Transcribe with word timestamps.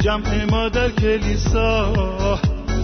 جمع 0.00 0.44
ما 0.50 0.68
در 0.68 0.90
کلیسا. 0.90 1.92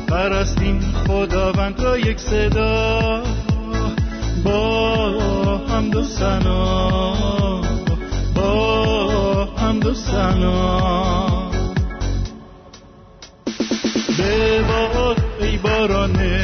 پرستیم 0.08 0.80
خداوند 0.80 1.80
را 1.80 1.98
یک 1.98 2.20
صدا. 2.20 3.22
با 4.44 5.18
حمد 5.68 5.96
و 5.96 6.02
سنا 6.04 7.62
با 8.34 9.48
حمد 9.56 9.86
و 9.86 9.94
سنا 9.94 11.50
به 14.18 14.62
باد 14.62 15.16
ای 15.40 15.56
بارانه. 15.56 16.35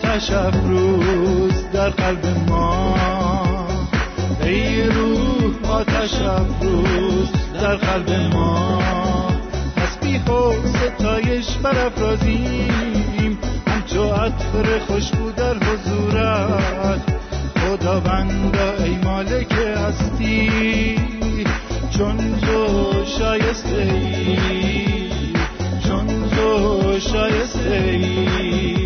آتش 0.00 0.30
افروز 0.30 1.70
در 1.72 1.88
قلب 1.88 2.26
ما. 2.48 2.96
ای 4.42 4.82
روح 4.82 5.70
آتش 5.70 6.14
افروز 6.14 7.28
در 7.54 7.76
قلب 7.76 8.34
ما. 8.34 8.82
تسبیح 9.76 10.24
و 10.24 10.52
ستایش 10.68 11.46
برافرازیم. 11.62 13.38
همچو 13.66 14.04
عطر 14.04 14.78
خوشبو 14.78 15.30
در 15.30 15.54
حضورت. 15.54 17.00
خداوندا 17.58 18.84
ای 18.84 18.96
مالک 19.04 19.52
هستی. 19.52 20.50
چون 21.90 22.16
تو 22.40 22.92
شایسته 23.18 23.92
ای. 24.48 25.10
چون 25.84 26.06
تو 26.30 27.00
شایسته 27.00 27.74
ای. 27.74 28.79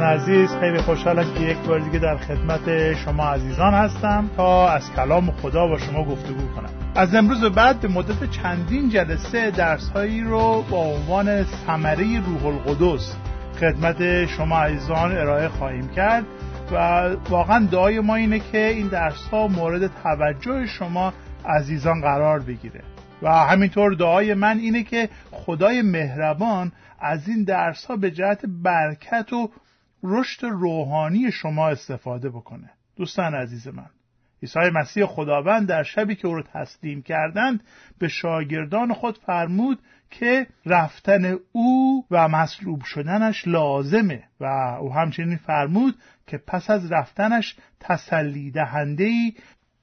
دوستان 0.00 0.18
عزیز 0.18 0.50
خیلی 0.60 0.78
خوشحالم 0.78 1.34
که 1.34 1.40
یک 1.40 1.56
بار 1.58 1.78
دیگه 1.78 1.98
در 1.98 2.16
خدمت 2.16 2.94
شما 2.94 3.24
عزیزان 3.24 3.74
هستم 3.74 4.30
تا 4.36 4.68
از 4.68 4.92
کلام 4.92 5.30
خدا 5.30 5.66
با 5.66 5.78
شما 5.78 6.04
گفتگو 6.04 6.54
کنم. 6.54 6.70
از 6.94 7.14
امروز 7.14 7.44
بعد 7.44 7.80
به 7.80 7.88
مدت 7.88 8.30
چندین 8.30 8.88
جلسه 8.88 9.50
درسهایی 9.50 10.20
رو 10.20 10.64
با 10.70 10.76
عنوان 10.76 11.44
ثمره 11.44 12.20
روح 12.26 12.46
القدس 12.46 13.16
خدمت 13.60 14.26
شما 14.26 14.58
عزیزان 14.58 15.12
ارائه 15.12 15.48
خواهیم 15.48 15.88
کرد 15.88 16.24
و 16.72 16.76
واقعا 17.30 17.66
دعای 17.66 18.00
ما 18.00 18.14
اینه 18.14 18.40
که 18.52 18.66
این 18.66 18.88
درس 18.88 19.28
ها 19.32 19.48
مورد 19.48 19.90
توجه 20.02 20.66
شما 20.66 21.12
عزیزان 21.46 22.00
قرار 22.00 22.40
بگیره. 22.40 22.80
و 23.22 23.30
همینطور 23.30 23.94
دعای 23.94 24.34
من 24.34 24.58
اینه 24.58 24.82
که 24.82 25.08
خدای 25.30 25.82
مهربان 25.82 26.72
از 27.00 27.28
این 27.28 27.44
درس 27.44 27.84
ها 27.84 27.96
به 27.96 28.10
جهت 28.10 28.40
برکت 28.46 29.32
و 29.32 29.50
رشد 30.02 30.46
روحانی 30.46 31.32
شما 31.32 31.68
استفاده 31.68 32.30
بکنه. 32.30 32.70
دوستان 32.96 33.34
عزیز 33.34 33.68
من 33.68 33.90
عیسی 34.42 34.70
مسیح 34.74 35.06
خداوند 35.06 35.68
در 35.68 35.82
شبی 35.82 36.14
که 36.14 36.28
او 36.28 36.34
را 36.34 36.42
تسلیم 36.42 37.02
کردند 37.02 37.62
به 37.98 38.08
شاگردان 38.08 38.92
خود 38.92 39.18
فرمود 39.18 39.78
که 40.10 40.46
رفتن 40.66 41.36
او 41.52 42.06
و 42.10 42.28
مصلوب 42.28 42.82
شدنش 42.84 43.48
لازمه 43.48 44.24
و 44.40 44.44
او 44.80 44.94
همچنین 44.94 45.36
فرمود 45.36 45.94
که 46.26 46.38
پس 46.38 46.70
از 46.70 46.92
رفتنش 46.92 47.56
تسلی 47.80 48.50
دهنده 48.50 49.32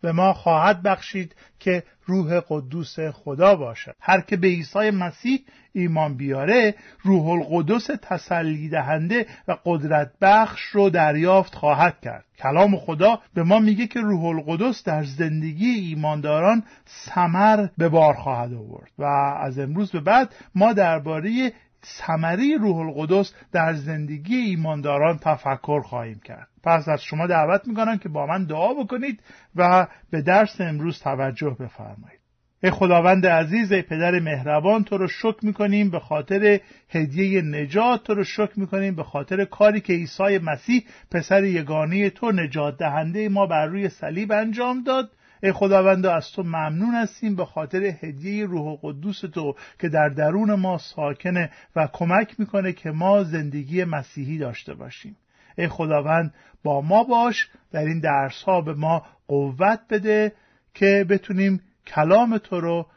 به 0.07 0.13
ما 0.13 0.33
خواهد 0.33 0.83
بخشید 0.83 1.35
که 1.59 1.83
روح 2.05 2.41
قدوس 2.49 2.99
خدا 2.99 3.55
باشد. 3.55 3.95
هر 3.99 4.21
که 4.21 4.37
به 4.37 4.47
عیسی 4.47 4.91
مسیح 4.91 5.39
ایمان 5.73 6.17
بیاره 6.17 6.75
روح 7.03 7.27
القدس 7.27 7.87
تسلی 8.01 8.69
دهنده 8.69 9.25
و 9.47 9.57
قدرت 9.65 10.11
بخش 10.21 10.61
رو 10.61 10.89
دریافت 10.89 11.55
خواهد 11.55 12.01
کرد. 12.01 12.25
کلام 12.39 12.77
خدا 12.77 13.19
به 13.33 13.43
ما 13.43 13.59
میگه 13.59 13.87
که 13.87 14.01
روح 14.01 14.25
القدس 14.25 14.83
در 14.83 15.03
زندگی 15.03 15.69
ایمانداران 15.69 16.63
سمر 16.85 17.67
به 17.77 17.89
بار 17.89 18.13
خواهد 18.13 18.53
آورد. 18.53 18.91
و 18.97 19.03
از 19.41 19.59
امروز 19.59 19.91
به 19.91 19.99
بعد 19.99 20.35
ما 20.55 20.73
درباره 20.73 21.53
ثمره 21.85 22.57
روح 22.59 22.77
القدس 22.77 23.33
در 23.51 23.73
زندگی 23.73 24.35
ایمانداران 24.35 25.17
تفکر 25.17 25.81
خواهیم 25.81 26.19
کرد. 26.23 26.47
پس 26.63 26.89
از 26.89 27.03
شما 27.03 27.27
دعوت 27.27 27.67
می‌کنم 27.67 27.97
که 27.97 28.09
با 28.09 28.25
من 28.25 28.45
دعا 28.45 28.73
بکنید 28.73 29.23
و 29.55 29.87
به 30.11 30.21
درس 30.21 30.61
امروز 30.61 30.99
توجه 30.99 31.57
بفرمایید. 31.59 32.19
ای 32.63 32.71
خداوند 32.71 33.25
عزیز 33.25 33.71
ای 33.71 33.81
پدر 33.81 34.19
مهربان 34.19 34.83
تو 34.83 34.97
رو 34.97 35.07
شکر 35.07 35.37
می‌کنیم 35.41 35.89
به 35.89 35.99
خاطر 35.99 36.59
هدیه 36.89 37.41
نجات. 37.41 38.03
تو 38.03 38.13
رو 38.13 38.23
شکر 38.23 38.59
می‌کنیم 38.59 38.95
به 38.95 39.03
خاطر 39.03 39.45
کاری 39.45 39.81
که 39.81 39.93
عیسی 39.93 40.37
مسیح 40.37 40.85
پسر 41.11 41.43
یگانه 41.43 42.09
تو 42.09 42.31
نجات 42.31 42.77
دهنده 42.77 43.29
ما 43.29 43.45
بر 43.45 43.65
روی 43.65 43.89
صلیب 43.89 44.31
انجام 44.31 44.83
داد. 44.83 45.11
ای 45.43 45.51
خداوند 45.51 46.05
از 46.05 46.31
تو 46.31 46.43
ممنون 46.43 46.95
هستیم 46.95 47.35
به 47.35 47.45
خاطر 47.45 47.83
هدیه 47.83 48.45
روح 48.45 48.79
قدوس 48.81 49.19
تو 49.19 49.55
که 49.79 49.89
در 49.89 50.09
درون 50.09 50.53
ما 50.53 50.77
ساکنه 50.77 51.49
و 51.75 51.87
کمک 51.93 52.39
می‌کنه 52.39 52.73
که 52.73 52.91
ما 52.91 53.23
زندگی 53.23 53.83
مسیحی 53.83 54.37
داشته 54.37 54.73
باشیم. 54.73 55.17
ای 55.57 55.67
خداوند 55.67 56.33
با 56.63 56.81
ما 56.81 57.03
باش 57.03 57.49
در 57.71 57.85
این 57.85 57.99
درس 57.99 58.43
ها 58.43 58.61
به 58.61 58.73
ما 58.73 59.05
قوت 59.27 59.79
بده 59.89 60.31
که 60.73 61.05
بتونیم 61.09 61.61
کلام 61.87 62.37
تو 62.37 62.59
رو 62.61 62.87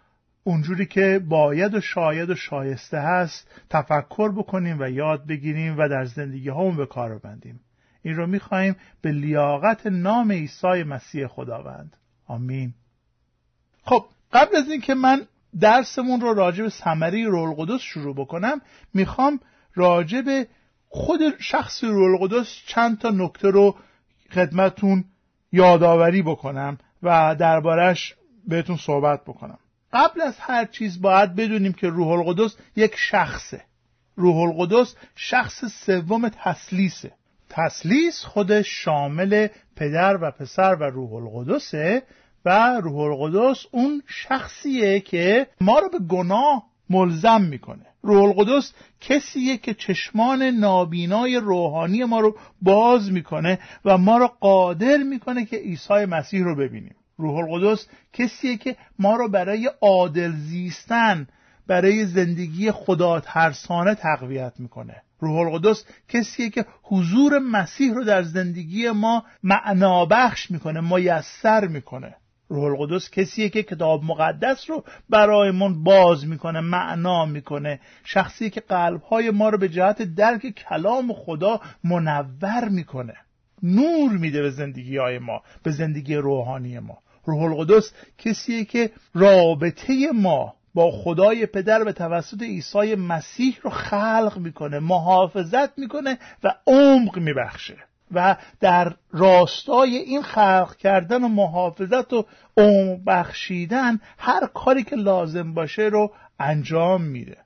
اونجوری 0.44 0.86
که 0.86 1.20
باید 1.28 1.74
و 1.74 1.80
شاید 1.80 2.30
و 2.30 2.34
شایسته 2.34 3.00
هست 3.00 3.64
تفکر 3.70 4.32
بکنیم 4.32 4.76
و 4.80 4.90
یاد 4.90 5.26
بگیریم 5.26 5.78
و 5.78 5.88
در 5.88 6.04
زندگی 6.04 6.48
همون 6.48 6.76
به 6.76 6.86
کار 6.86 7.18
بندیم 7.18 7.60
این 8.02 8.16
رو 8.16 8.26
می‌خواهیم 8.26 8.76
به 9.02 9.12
لیاقت 9.12 9.86
نام 9.86 10.32
عیسی 10.32 10.82
مسیح 10.82 11.26
خداوند. 11.26 11.96
آمین. 12.30 12.74
خب 13.84 14.04
قبل 14.32 14.56
از 14.56 14.68
اینکه 14.68 14.94
من 14.94 15.26
درسمون 15.60 16.20
رو 16.20 16.34
راجع 16.34 16.62
به 16.62 16.68
ثمره 16.68 17.24
رول 17.24 17.54
قدس 17.54 17.80
شروع 17.80 18.14
بکنم 18.14 18.60
می‌خوام 18.94 19.40
راجع 19.74 20.20
به 20.20 20.46
خود 20.88 21.20
شخص 21.38 21.84
رول 21.84 22.18
قدس 22.20 22.48
چند 22.66 22.98
تا 22.98 23.10
نکته 23.10 23.50
رو 23.50 23.76
خدمتون 24.30 25.04
یادآوری 25.52 26.22
بکنم 26.22 26.78
و 27.02 27.36
دربارش 27.38 28.14
بهتون 28.48 28.76
صحبت 28.76 29.24
بکنم. 29.24 29.58
قبل 29.92 30.20
از 30.20 30.38
هر 30.38 30.64
چیز 30.64 31.02
باید 31.02 31.34
بدونیم 31.34 31.72
که 31.72 31.88
روح 31.88 32.08
القدس 32.08 32.56
یک 32.76 32.94
شخصه. 32.96 33.64
روح 34.16 34.36
القدس 34.36 34.94
شخص 35.16 35.64
سوم 35.64 36.28
تسلیسه. 36.28 37.12
تسلیس 37.50 38.24
خودش 38.24 38.66
شامل 38.68 39.48
پدر 39.76 40.18
و 40.22 40.30
پسر 40.30 40.74
و 40.74 40.84
روح 40.84 41.12
القدسه 41.12 42.02
و 42.44 42.80
روح 42.80 42.96
القدس 42.96 43.66
اون 43.70 44.02
شخصیه 44.06 45.00
که 45.00 45.46
ما 45.60 45.78
رو 45.78 45.88
به 45.88 45.98
گناه 45.98 46.62
ملزم 46.90 47.42
می‌کنه. 47.42 47.86
روح 48.02 48.22
القدس 48.22 48.72
کسیه 49.00 49.56
که 49.56 49.74
چشمان 49.74 50.42
نابینای 50.42 51.36
روحانی 51.36 52.04
ما 52.04 52.20
رو 52.20 52.36
باز 52.62 53.12
می‌کنه 53.12 53.58
و 53.84 53.98
ما 53.98 54.18
رو 54.18 54.26
قادر 54.40 54.96
می‌کنه 54.96 55.44
که 55.44 55.56
عیسی 55.56 56.04
مسیح 56.04 56.44
رو 56.44 56.56
ببینیم. 56.56 56.94
روح 57.18 57.34
القدس 57.34 57.86
کسیه 58.12 58.56
که 58.56 58.76
ما 58.98 59.16
رو 59.16 59.28
برای 59.28 59.70
عادل 59.80 60.32
زیستن 60.32 61.26
برای 61.70 62.06
زندگی 62.06 62.70
خدا 62.70 63.20
ترسانه 63.20 63.94
تقویت 63.94 64.52
می‌کنه. 64.58 65.02
روح 65.20 65.38
القدس 65.38 65.84
کسیه 66.08 66.50
که 66.50 66.64
حضور 66.82 67.38
مسیح 67.38 67.94
رو 67.94 68.04
در 68.04 68.22
زندگی 68.22 68.90
ما 68.90 69.24
معنابخش 69.42 70.50
می‌کنه 70.50 70.80
میسر 70.80 71.66
می‌کنه. 71.66 72.14
روح 72.48 72.64
القدس 72.64 73.10
کسیه 73.10 73.48
که 73.48 73.62
کتاب 73.62 74.04
مقدس 74.04 74.70
رو 74.70 74.84
برایمون 75.10 75.84
باز 75.84 76.26
می‌کنه 76.26 76.60
معنا 76.60 77.24
می‌کنه. 77.26 77.80
شخصی 78.04 78.50
که 78.50 78.60
قلبهای 78.60 79.30
ما 79.30 79.48
رو 79.48 79.58
به 79.58 79.68
جهت 79.68 80.02
درک 80.02 80.46
کلام 80.46 81.12
خدا 81.12 81.60
منور 81.84 82.68
می‌کنه. 82.68 83.14
نور 83.62 84.12
میده 84.12 84.42
به 84.42 84.50
زندگی 84.50 84.96
های 84.96 85.18
ما 85.18 85.42
به 85.62 85.70
زندگی 85.70 86.14
روحانی 86.14 86.78
ما. 86.78 86.98
روح 87.24 87.42
القدس 87.42 87.92
کسیه 88.18 88.64
که 88.64 88.90
رابطه 89.14 90.12
ما 90.14 90.59
با 90.74 90.90
خدای 90.90 91.46
پدر 91.46 91.84
به 91.84 91.92
توسط 91.92 92.42
عیسی 92.42 92.94
مسیح 92.94 93.58
رو 93.62 93.70
خلق 93.70 94.38
می‌کنه 94.38 94.78
محافظت 94.78 95.78
می‌کنه 95.78 96.18
و 96.44 96.54
عمق 96.66 97.18
میبخشه. 97.18 97.76
و 98.12 98.36
در 98.60 98.94
راستای 99.12 99.96
این 99.96 100.22
خلق 100.22 100.76
کردن 100.76 101.24
و 101.24 101.28
محافظت 101.28 102.12
و 102.12 102.26
عمق 102.56 102.98
بخشیدن 103.06 104.00
هر 104.18 104.46
کاری 104.54 104.82
که 104.82 104.96
لازم 104.96 105.54
باشه 105.54 105.82
رو 105.82 106.12
انجام 106.40 107.02
میده. 107.02 107.36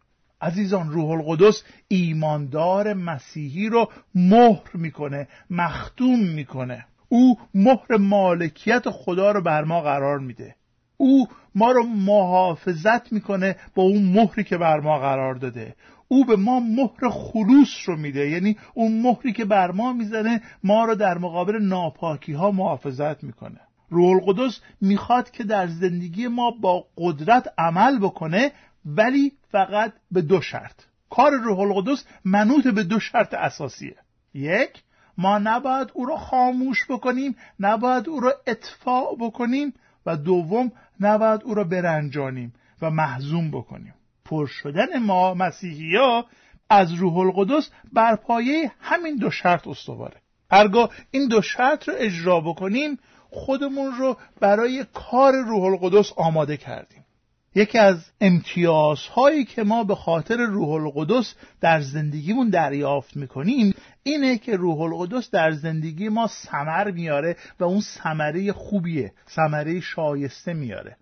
عزیزان 0.41 0.91
روح 0.91 1.11
القدس 1.11 1.63
ایماندار 1.89 2.95
مسیحی 2.95 3.69
رو 3.69 3.91
مهر 4.15 4.71
می‌کنه 4.75 5.29
مختوم 5.51 6.21
می‌کنه. 6.21 6.87
او 7.09 7.39
مهر 7.55 7.97
مالکیت 7.97 8.91
خدا 8.91 9.31
رو 9.31 9.43
بر 9.43 9.65
ما 9.65 9.81
قرار 9.81 10.19
میده. 10.19 10.57
او 10.97 11.29
ما 11.55 11.73
رو 11.73 11.83
محافظت 11.83 13.13
می‌کنه 13.13 13.57
با 13.75 13.83
اون 13.83 14.03
مهری 14.03 14.45
که 14.45 14.59
بر 14.59 14.81
ما 14.81 14.99
قرار 14.99 15.35
داده. 15.35 15.77
او 16.09 16.25
به 16.25 16.37
ما 16.37 16.61
مهر 16.61 17.09
خلوص 17.11 17.69
رو 17.87 17.97
میده. 17.97 18.31
یعنی 18.31 18.57
اون 18.75 19.01
مهری 19.01 19.33
که 19.33 19.45
بر 19.45 19.71
ما 19.71 19.93
می‌زنه 19.93 20.41
ما 20.65 20.85
رو 20.85 20.95
در 20.95 21.19
مقابل 21.19 21.63
ناپاکی 21.63 22.33
ها 22.33 22.51
محافظت 22.51 23.25
می‌کنه. 23.25 23.61
روح 23.91 24.09
القدس 24.09 24.61
می‌خواد 24.81 25.31
که 25.31 25.45
در 25.45 25.67
زندگی 25.67 26.29
ما 26.29 26.51
با 26.51 26.85
قدرت 26.99 27.55
عمل 27.59 27.99
بکنه 27.99 28.53
ولی 28.85 29.33
فقط 29.51 29.93
به 30.11 30.23
دو 30.23 30.41
شرط. 30.41 30.81
کار 31.11 31.33
روح 31.33 31.59
القدس 31.59 32.05
منوط 32.25 32.67
به 32.67 32.83
دو 32.83 33.01
شرط 33.01 33.35
اساسیه. 33.35 33.97
یک 34.35 34.83
ما 35.19 35.39
نباید 35.39 35.91
او 35.95 36.07
را 36.07 36.17
خاموش 36.17 36.87
بکنیم 36.89 37.37
نباید 37.61 38.09
او 38.09 38.21
را 38.21 38.35
اطفاع 38.47 39.17
بکنیم. 39.21 39.75
و 40.07 40.17
دوم 40.17 40.73
نباید 41.01 41.43
او 41.45 41.55
را 41.55 41.65
برنجانیم 41.65 42.53
و 42.83 42.91
محزوم 42.91 43.51
بکنیم. 43.51 43.95
پر 44.25 44.47
شدن 44.47 44.99
ما 44.99 45.35
مسیحی 45.35 45.97
ها 45.97 46.27
از 46.71 46.93
روح 46.93 47.17
القدس 47.17 47.71
بر 47.93 48.17
پایه 48.17 48.73
همین 48.81 49.17
دو 49.17 49.31
شرط 49.31 49.69
استواره. 49.69 50.17
هرگاه 50.51 50.91
این 51.11 51.29
دو 51.29 51.43
شرط 51.43 51.89
رو 51.89 51.95
اجرا 51.97 52.41
بکنیم 52.41 52.99
خودمون 53.31 53.93
رو 53.99 54.17
برای 54.41 54.85
کار 54.95 55.33
روح 55.33 55.63
القدس 55.63 56.13
آماده 56.17 56.57
کردیم. 56.57 57.04
یکی 57.55 57.79
از 57.79 58.05
امتیازهایی 58.21 59.45
که 59.45 59.63
ما 59.63 59.85
به 59.85 59.95
خاطر 59.95 60.37
روح 60.37 60.69
القدس 60.71 61.35
در 61.61 61.81
زندگیمون 61.81 62.51
دریافت 62.51 63.17
می‌کنیم 63.17 63.75
اینه 64.03 64.39
که 64.39 64.57
روح 64.57 64.81
القدس 64.81 65.31
در 65.31 65.53
زندگی 65.53 66.09
ما 66.09 66.27
سمر 66.27 66.91
میاره 66.91 67.37
و 67.61 67.65
اون 67.65 67.81
سمره 67.81 68.53
خوبیه 68.53 69.13
سمره 69.27 69.81
شایسته 69.81 70.53
میاره. 70.53 70.97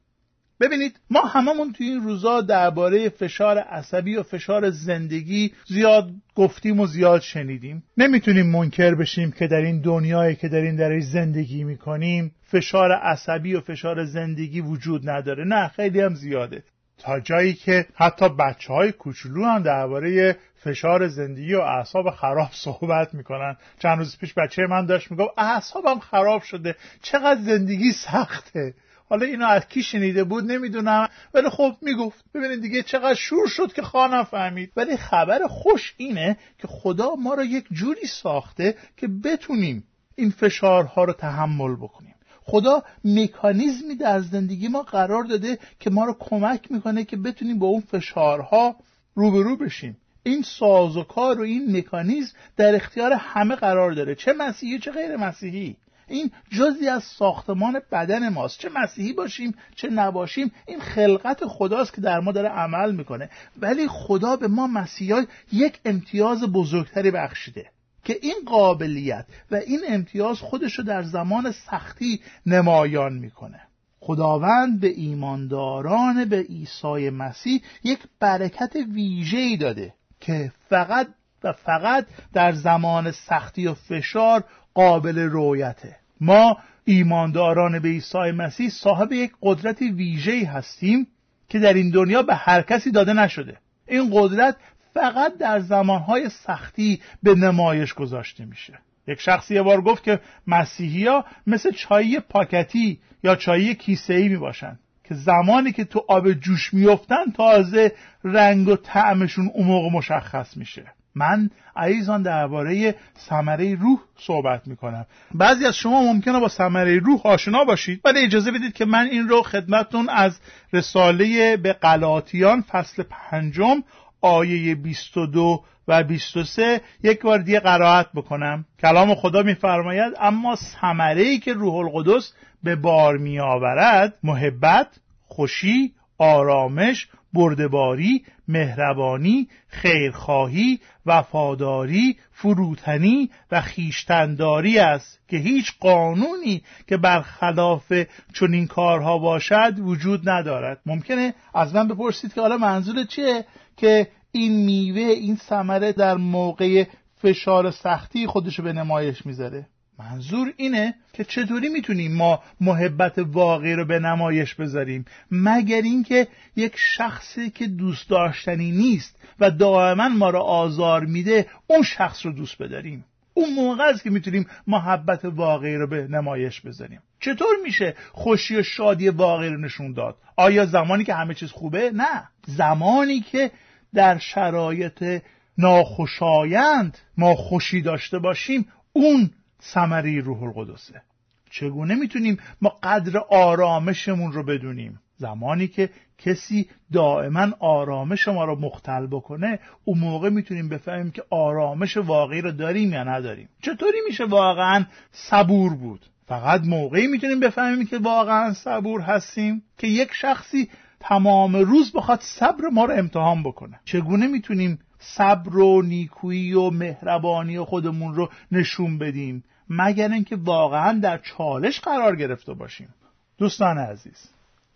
ببینید 0.62 1.00
ما 1.10 1.20
هممون 1.20 1.72
توی 1.72 1.86
این 1.86 2.00
روزا 2.00 2.40
درباره 2.40 3.08
فشار 3.08 3.58
عصبی 3.58 4.16
و 4.16 4.22
فشار 4.22 4.70
زندگی 4.70 5.52
زیاد 5.66 6.10
گفتیم 6.34 6.80
و 6.80 6.86
زیاد 6.86 7.20
شنیدیم. 7.20 7.82
نمی‌تونیم 7.96 8.46
منکر 8.46 8.94
بشیم 8.94 9.32
که 9.32 9.46
در 9.46 9.60
این 9.60 9.80
دنیایی 9.80 10.36
که 10.36 10.48
در 10.48 10.60
این 10.60 10.76
درش 10.76 11.02
زندگی 11.02 11.64
می‌کنیم 11.64 12.34
فشار 12.42 12.92
عصبی 12.92 13.54
و 13.54 13.60
فشار 13.60 14.04
زندگی 14.04 14.60
وجود 14.60 15.10
نداره. 15.10 15.44
نه 15.44 15.68
خیلی 15.68 16.00
هم 16.00 16.14
زیاده. 16.14 16.62
تا 16.98 17.20
جایی 17.20 17.54
که 17.54 17.86
حتی 17.94 18.28
بچه 18.28 18.72
های 18.72 18.92
کوچولو 18.92 19.44
هم 19.44 19.62
درباره 19.62 20.36
فشار 20.54 21.08
زندگی 21.08 21.54
و 21.54 21.60
اعصاب 21.60 22.10
خراب 22.10 22.48
صحبت 22.52 23.14
می‌کنن. 23.14 23.56
چند 23.78 23.98
روز 23.98 24.18
پیش 24.18 24.34
بچه 24.34 24.62
من 24.70 24.86
داشت 24.86 25.10
می‌گفت 25.10 25.30
اعصابم 25.38 25.98
خراب 25.98 26.42
شده. 26.42 26.76
چقدر 27.02 27.40
زندگی 27.40 27.92
سخته. 27.92 28.74
حالا 29.12 29.26
اینو 29.26 29.46
از 29.46 29.68
کی 29.68 29.82
شنیده 29.82 30.24
بود 30.24 30.52
نمی‌دونم 30.52 31.08
ولی 31.34 31.48
خب 31.48 31.76
می‌گفت 31.82 32.24
ببینید 32.34 32.60
دیگه 32.62 32.82
چقدر 32.82 33.14
شور 33.14 33.48
شد 33.48 33.72
که 33.72 33.82
خانم 33.82 34.24
فهمید 34.24 34.72
ولی 34.76 34.96
خبر 34.96 35.46
خوش 35.46 35.94
اینه 35.96 36.36
که 36.58 36.68
خدا 36.68 37.14
ما 37.14 37.34
را 37.34 37.44
یک 37.44 37.64
جوری 37.72 38.06
ساخته 38.06 38.76
که 38.96 39.08
بتونیم 39.08 39.84
این 40.16 40.30
فشارها 40.30 41.04
رو 41.04 41.12
تحمل 41.12 41.76
بکنیم. 41.76 42.14
خدا 42.42 42.82
مکانیزمی 43.04 43.94
در 43.94 44.20
زندگی 44.20 44.68
ما 44.68 44.82
قرار 44.82 45.24
داده 45.24 45.58
که 45.80 45.90
ما 45.90 46.04
رو 46.04 46.16
کمک 46.20 46.72
می‌کنه 46.72 47.04
که 47.04 47.16
بتونیم 47.16 47.58
با 47.58 47.66
اون 47.66 47.80
فشارها 47.80 48.76
روبرو 49.14 49.56
بشیم. 49.56 49.96
این 50.22 50.42
سازوکار 50.42 51.40
و 51.40 51.42
این 51.42 51.76
مکانیزم 51.76 52.36
در 52.56 52.74
اختیار 52.74 53.12
همه 53.12 53.54
قرار 53.54 53.92
داره. 53.92 54.14
چه 54.14 54.32
مسیحی 54.32 54.78
چه 54.78 54.90
غیر 54.90 55.16
مسیحی. 55.16 55.76
این 56.12 56.30
جزی 56.50 56.88
از 56.88 57.04
ساختمان 57.04 57.80
بدن 57.92 58.28
ماست. 58.28 58.58
چه 58.58 58.70
مسیحی 58.74 59.12
باشیم 59.12 59.54
چه 59.76 59.90
نباشیم 59.90 60.52
این 60.66 60.80
خلقت 60.80 61.46
خداست 61.46 61.94
که 61.94 62.00
در 62.00 62.20
ما 62.20 62.32
داره 62.32 62.48
عمل 62.48 62.92
می‌کنه. 62.92 63.30
ولی 63.60 63.88
خدا 63.88 64.36
به 64.36 64.48
ما 64.48 64.66
مسیحی 64.66 65.26
یک 65.52 65.80
امتیاز 65.84 66.44
بزرگتری 66.44 67.10
بخشیده 67.10 67.66
که 68.04 68.18
این 68.22 68.34
قابلیت 68.46 69.26
و 69.50 69.56
این 69.56 69.80
امتیاز 69.88 70.38
خودش 70.38 70.78
رو 70.78 70.84
در 70.84 71.02
زمان 71.02 71.52
سختی 71.52 72.20
نمایان 72.46 73.12
می‌کنه. 73.12 73.60
خداوند 74.00 74.80
به 74.80 74.88
ایمانداران 74.88 76.24
به 76.24 76.40
عیسی 76.40 77.10
مسیح 77.10 77.62
یک 77.84 77.98
برکت 78.20 78.76
ویژه‌ای 78.92 79.56
داده 79.56 79.94
که 80.20 80.52
فقط 80.68 81.08
و 81.44 81.52
فقط 81.52 82.06
در 82.32 82.52
زمان 82.52 83.10
سختی 83.10 83.66
و 83.66 83.74
فشار 83.74 84.44
قابل 84.74 85.18
رویته 85.18 86.01
ما 86.22 86.58
ایمانداران 86.84 87.78
به 87.78 87.88
عیسی 87.88 88.18
مسیح 88.18 88.68
صاحب 88.68 89.12
یک 89.12 89.32
قدرت 89.42 89.82
ویژه‌ای 89.82 90.44
هستیم 90.44 91.06
که 91.48 91.58
در 91.58 91.72
این 91.72 91.90
دنیا 91.90 92.22
به 92.22 92.34
هر 92.34 92.62
کسی 92.62 92.90
داده 92.90 93.12
نشده. 93.12 93.56
این 93.88 94.10
قدرت 94.12 94.56
فقط 94.94 95.38
در 95.38 95.60
زمانهای 95.60 96.28
سختی 96.28 97.00
به 97.22 97.34
نمایش 97.34 97.94
گذاشته 97.94 98.44
میشه. 98.44 98.78
یک 99.08 99.20
شخصی 99.20 99.54
یه 99.54 99.62
بار 99.62 99.80
گفت 99.80 100.02
که 100.02 100.20
مسیحی 100.46 101.06
ها 101.06 101.24
مثل 101.46 101.70
چایی 101.70 102.20
پاکتی 102.20 103.00
یا 103.24 103.36
چایی 103.36 103.74
کیسه 103.74 104.14
ای 104.14 104.28
می 104.28 104.36
باشن 104.36 104.78
که 105.04 105.14
زمانی 105.14 105.72
که 105.72 105.84
تو 105.84 106.04
آب 106.08 106.32
جوش 106.32 106.74
میفتن 106.74 107.30
تازه 107.36 107.92
رنگ 108.24 108.68
و 108.68 108.76
طعمشون 108.76 109.50
اون 109.54 109.66
موقع 109.66 109.96
مشخص 109.96 110.56
میشه. 110.56 110.84
من 111.14 111.50
عزیزان 111.76 112.22
درباره 112.22 112.94
ثمره 113.18 113.74
روح 113.74 113.98
صحبت 114.18 114.68
می‌کنم. 114.68 115.06
بعضی 115.34 115.66
از 115.66 115.76
شما 115.76 116.02
ممکنه 116.02 116.40
با 116.40 116.48
ثمره 116.48 116.98
روح 116.98 117.26
آشنا 117.26 117.64
باشید 117.64 118.00
ولی 118.04 118.20
اجازه 118.20 118.50
بدید 118.50 118.72
که 118.72 118.84
من 118.84 119.06
این 119.06 119.28
رو 119.28 119.42
خدمتتون 119.42 120.08
از 120.08 120.40
رساله 120.72 121.56
به 121.56 121.72
غلاطیان 121.72 122.62
فصل 122.62 123.02
پنجم 123.10 123.82
آیه 124.20 124.74
22 124.74 125.64
و 125.88 126.02
23 126.02 126.80
یک 127.02 127.22
بار 127.22 127.38
دیگه 127.38 127.60
قرائت 127.60 128.06
بکنم. 128.14 128.64
کلام 128.80 129.14
خدا 129.14 129.42
میفرماید 129.42 130.12
اما 130.20 130.56
ثمره 130.56 131.22
ای 131.22 131.38
که 131.38 131.52
روح 131.52 131.74
القدس 131.74 132.32
به 132.62 132.76
بار 132.76 133.16
می 133.16 133.40
آورد 133.40 134.14
محبت 134.22 134.86
خوشی 135.26 135.92
آرامش 136.18 137.08
بردباری 137.32 138.24
مهربانی 138.52 139.48
خیرخواهی 139.68 140.80
وفاداری 141.06 142.16
فروتنی 142.32 143.30
و 143.50 143.60
خیشتنداری 143.60 144.78
است 144.78 145.20
که 145.28 145.36
هیچ 145.36 145.72
قانونی 145.80 146.62
که 146.88 146.96
برخلاف 146.96 147.92
چنین 148.34 148.66
کارها 148.66 149.18
باشد 149.18 149.74
وجود 149.78 150.28
ندارد. 150.28 150.80
ممکنه 150.86 151.34
از 151.54 151.74
من 151.74 151.88
بپرسید 151.88 152.34
که 152.34 152.40
حالا 152.40 152.56
منظور 152.56 153.04
چیه 153.04 153.44
که 153.76 154.08
این 154.32 154.64
میوه 154.64 155.00
این 155.00 155.36
ثمره 155.36 155.92
در 155.92 156.16
موقع 156.16 156.84
فشار 157.16 157.70
سختی 157.70 158.26
خودشو 158.26 158.62
به 158.62 158.72
نمایش 158.72 159.26
می‌ذاره؟ 159.26 159.66
منظور 160.10 160.52
اینه 160.56 160.94
که 161.12 161.24
چطوری 161.24 161.68
می‌تونیم 161.68 162.16
ما 162.16 162.42
محبت 162.60 163.18
واقعی 163.18 163.74
رو 163.74 163.84
به 163.84 163.98
نمایش 163.98 164.54
بذاریم؟ 164.54 165.04
مگر 165.30 165.82
اینکه 165.82 166.28
یک 166.56 166.72
شخصی 166.76 167.50
که 167.50 167.66
دوست 167.66 168.10
داشتنی 168.10 168.70
نیست 168.70 169.16
و 169.40 169.50
دائما 169.50 170.08
ما 170.08 170.30
رو 170.30 170.38
آزار 170.38 171.04
میده 171.04 171.46
اون 171.66 171.82
شخص 171.82 172.26
رو 172.26 172.32
دوست 172.32 172.62
بداریم؟ 172.62 173.04
اون 173.34 173.54
موقع 173.54 173.84
است 173.84 174.02
که 174.02 174.10
می‌تونیم 174.10 174.46
محبت 174.66 175.24
واقعی 175.24 175.76
رو 175.76 175.86
به 175.86 176.08
نمایش 176.08 176.60
بذاریم. 176.60 177.00
چطور 177.20 177.56
میشه 177.64 177.94
خوشی 178.12 178.56
و 178.56 178.62
شادی 178.62 179.08
واقعی 179.08 179.48
رو 179.48 179.60
نشون 179.60 179.92
داد؟ 179.92 180.16
آیا 180.36 180.66
زمانی 180.66 181.04
که 181.04 181.14
همه 181.14 181.34
چیز 181.34 181.50
خوبه؟ 181.50 181.90
نه. 181.94 182.28
زمانی 182.46 183.20
که 183.20 183.50
در 183.94 184.18
شرایط 184.18 185.22
ناخوشایند 185.58 186.98
ما 187.16 187.34
خوشی 187.34 187.82
داشته 187.82 188.18
باشیم 188.18 188.68
اون 188.92 189.30
ثمری 189.62 190.20
روح 190.20 190.42
القدسه. 190.42 191.02
چگونه 191.50 191.94
می‌تونیم 191.94 192.36
ما 192.60 192.68
قدر 192.82 193.18
آرامشمون 193.30 194.32
رو 194.32 194.42
بدونیم؟ 194.42 195.00
زمانی 195.16 195.68
که 195.68 195.90
کسی 196.18 196.68
دائما 196.92 197.48
آرامش 197.60 198.28
ما 198.28 198.44
رو 198.44 198.60
مختل 198.60 199.06
بکنه 199.06 199.58
اون 199.84 199.98
موقع 199.98 200.30
می‌تونیم 200.30 200.68
بفهمیم 200.68 201.10
که 201.10 201.22
آرامش 201.30 201.96
واقعی 201.96 202.40
رو 202.40 202.52
داریم 202.52 202.92
یا 202.92 203.04
نداریم. 203.04 203.48
چطوری 203.62 203.98
میشه 204.06 204.24
واقعا 204.24 204.84
صبور 205.12 205.74
بود؟ 205.74 206.06
فقط 206.26 206.62
موقعی 206.66 207.06
می‌تونیم 207.06 207.40
بفهمیم 207.40 207.86
که 207.86 207.98
واقعا 207.98 208.52
صبور 208.52 209.00
هستیم 209.00 209.62
که 209.78 209.86
یک 209.86 210.12
شخصی 210.12 210.68
تمام 211.00 211.56
روز 211.56 211.92
بخواد 211.92 212.20
صبر 212.20 212.68
ما 212.72 212.84
رو 212.84 212.94
امتحان 212.94 213.42
بکنه. 213.42 213.80
چگونه 213.84 214.26
می‌تونیم 214.26 214.78
صبر 214.98 215.58
و 215.58 215.82
نیکویی 215.82 216.54
و 216.54 216.70
مهربانی 216.70 217.60
خودمون 217.60 218.14
رو 218.14 218.28
نشون 218.52 218.98
بدیم؟ 218.98 219.44
مگر 219.68 220.12
اینکه 220.12 220.36
واقعا 220.36 220.98
در 221.02 221.18
چالش 221.18 221.80
قرار 221.80 222.16
گرفته 222.16 222.54
باشیم. 222.54 222.94
دوستان 223.38 223.78
عزیز 223.78 224.28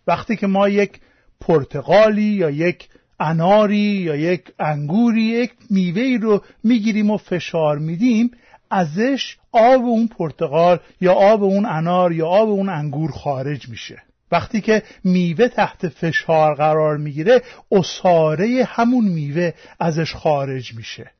وقتی 0.07 0.35
که 0.35 0.47
ما 0.47 0.69
یک 0.69 0.99
پرتقالی 1.39 2.21
یا 2.21 2.49
یک 2.49 2.89
اناری 3.19 3.77
یا 3.77 4.15
یک 4.15 4.51
انگوری 4.59 5.21
یک 5.21 5.51
میوه 5.69 6.17
رو 6.21 6.43
می‌گیریم 6.63 7.11
و 7.11 7.17
فشار 7.17 7.77
میدیم 7.77 8.31
ازش 8.71 9.37
آب 9.51 9.81
اون 9.81 10.07
پرتقال 10.07 10.79
یا 11.01 11.13
آب 11.13 11.43
اون 11.43 11.65
انار 11.65 12.11
یا 12.11 12.27
آب 12.27 12.49
اون 12.49 12.69
انگور 12.69 13.11
خارج 13.11 13.69
میشه. 13.69 14.03
وقتی 14.31 14.61
که 14.61 14.83
میوه 15.03 15.47
تحت 15.47 15.87
فشار 15.87 16.55
قرار 16.55 16.97
می‌گیره 16.97 17.41
اصاره 17.71 18.67
همون 18.67 19.05
میوه 19.05 19.53
ازش 19.79 20.15
خارج 20.15 20.73
میشه. 20.73 21.11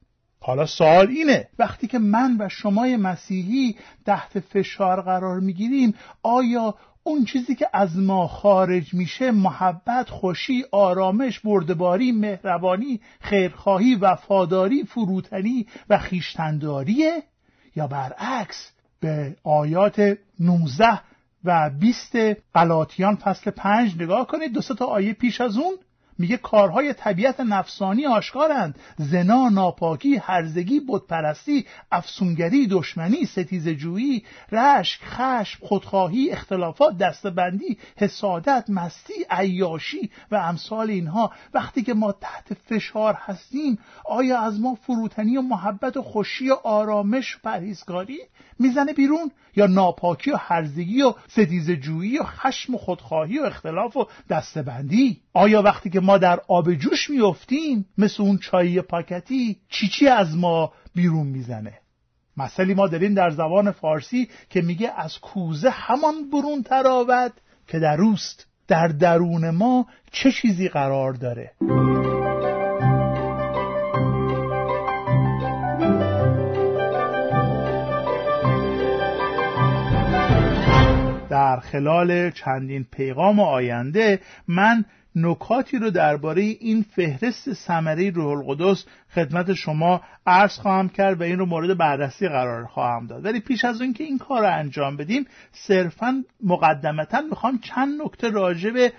حالا 0.48 0.66
سوال 0.66 1.08
اینه 1.08 1.48
وقتی 1.60 1.88
که 1.88 2.00
من 2.00 2.36
و 2.40 2.50
شمای 2.50 2.98
مسیحی 2.98 3.76
تحت 4.06 4.40
فشار 4.40 5.02
قرار 5.02 5.40
می‌گیریم 5.40 5.94
آیا 6.24 6.76
اون 7.04 7.26
چیزی 7.26 7.56
که 7.56 7.68
از 7.74 7.98
ما 7.98 8.28
خارج 8.28 8.94
میشه 8.94 9.32
محبت 9.32 10.10
خوشی 10.10 10.64
آرامش 10.72 11.40
بردباری 11.40 12.12
مهربانی 12.12 13.02
خیرخواهی 13.20 13.96
وفاداری 13.96 14.84
فروتنی 14.84 15.68
و 15.90 15.98
خیشتنداریه 15.98 17.24
یا 17.76 17.88
برعکس 17.88 18.72
به 19.00 19.36
آیات 19.44 20.18
19 20.40 21.00
و 21.44 21.70
20 21.80 22.16
قلاتیان 22.54 23.16
فصل 23.16 23.52
5 23.52 23.96
نگاه 24.02 24.28
کنید 24.28 24.54
دو 24.54 24.62
تا 24.62 24.86
آیه 24.86 25.14
پیش 25.14 25.42
از 25.42 25.58
اون 25.58 25.74
میگه 26.18 26.38
کارهای 26.38 26.94
طبیعت 26.94 27.40
نفسانی 27.40 28.06
آشکارند. 28.06 28.80
زنا 28.98 29.50
ناپاکی 29.50 30.16
هرزگی 30.16 30.82
بتپرستی 30.90 31.66
افسونگری 31.92 32.68
دشمنی 32.68 33.26
ستیزجویی 33.26 34.24
رشک 34.52 35.02
خشم 35.04 35.66
خودخواهی 35.68 36.30
اختلافات 36.32 36.98
دستبندی 36.98 37.78
حسادت 37.98 38.66
مستی 38.70 39.14
عیاشی 39.30 40.10
و 40.32 40.36
امثال 40.36 40.90
اینها. 40.90 41.32
وقتی 41.54 41.84
که 41.84 41.94
ما 41.94 42.12
تحت 42.12 42.54
فشار 42.54 43.14
هستیم 43.14 43.80
آیا 44.06 44.40
از 44.40 44.60
ما 44.60 44.76
فروتنی 44.76 45.38
و 45.38 45.42
محبت 45.42 45.98
و 45.98 46.02
خوشی 46.02 46.50
و 46.50 46.54
آرامش 46.64 47.36
و 47.36 47.40
پرهیزکاری 47.44 48.20
می‌زنه 48.60 48.94
بیرون؟ 48.94 49.32
یا 49.56 49.68
ناپاکی 49.68 50.32
و 50.32 50.36
هرزگی 50.36 51.02
و 51.02 51.14
ستیزجویی 51.28 52.18
و 52.18 52.24
خشم 52.24 52.76
و 52.76 52.78
خودخواهی 52.78 53.40
و 53.40 53.44
اختلاف 53.44 53.98
و 53.98 54.08
دستبندی؟ 54.30 55.22
آیا 55.38 55.62
وقتی 55.62 55.90
که 55.90 56.00
ما 56.00 56.18
در 56.18 56.40
آب 56.48 56.74
جوش 56.74 57.10
میافتیم 57.10 57.86
مثل 57.98 58.24
اون 58.24 58.38
چایی 58.38 58.82
پاکتی 58.82 59.58
چی 59.70 59.88
چی 59.88 60.08
از 60.08 60.38
ما 60.38 60.74
بیرون 60.96 61.28
می‌زنه؟ 61.28 61.74
مثلی 62.38 62.74
ما 62.74 62.88
داریم 62.88 63.14
در 63.14 63.30
زبان 63.30 63.72
فارسی 63.72 64.30
که 64.50 64.62
میگه 64.62 64.92
از 64.98 65.20
کوزه 65.20 65.70
همان 65.70 66.30
برون 66.34 66.64
تراود 66.64 67.34
که 67.68 67.80
در 67.80 67.96
روست 67.96 68.48
در 68.68 68.88
درون 68.88 69.50
ما 69.50 69.88
چه 70.12 70.32
چیزی 70.32 70.70
قرار 70.70 71.14
داره؟ 71.14 71.52
در 81.30 81.60
خلال 81.60 82.32
چندین 82.32 82.86
پیغام 82.92 83.40
آینده 83.40 84.20
من 84.48 84.86
نکاتی 85.20 85.78
رو 85.78 85.90
درباره 85.90 86.42
این 86.42 86.86
فهرست 86.96 87.54
ثمره 87.54 88.10
روح 88.10 88.28
القدس 88.28 88.86
خدمت 89.16 89.54
شما 89.54 90.02
عرض 90.28 90.60
خواهم 90.60 90.90
کرد 90.90 91.22
و 91.22 91.24
این 91.24 91.40
رو 91.40 91.46
مورد 91.46 91.78
بررسی 91.78 92.28
قرار 92.28 92.66
خواهم 92.66 93.08
داد. 93.08 93.26
ولی 93.26 93.40
پیش 93.40 93.66
از 93.66 93.82
اینکه 93.82 94.04
این 94.04 94.18
کار 94.18 94.42
رو 94.42 94.54
انجام 94.54 94.98
بدیم 94.98 95.26
صرفا 95.52 96.24
مقدمتا 96.44 97.22
می‌خوام 97.22 97.60
چند 97.60 98.02
نکته 98.02 98.30
راجع 98.30 98.70
به 98.70 98.94